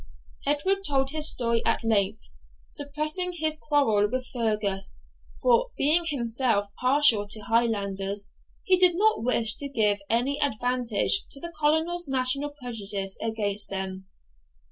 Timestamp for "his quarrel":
3.33-4.09